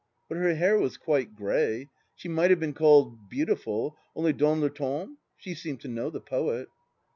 But 0.27 0.37
her 0.39 0.55
hair 0.55 0.79
was 0.79 0.97
quite 0.97 1.35
grey; 1.35 1.91
she 2.15 2.27
might 2.27 2.49
have 2.49 2.59
been 2.59 2.73
called 2.73 3.29
beautiful, 3.29 3.97
only 4.15 4.33
dans 4.33 4.59
le 4.63 4.71
temps?... 4.71 5.11
She 5.37 5.53
seemed 5.53 5.81
to 5.81 5.87
know 5.87 6.09
the 6.09 6.19
poet. 6.19 6.69